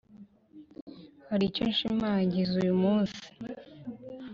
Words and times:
hari 1.29 1.43
icyo 1.49 1.63
nshimagiza 1.71 2.53
uyu 2.63 2.75
munsi 2.83 3.25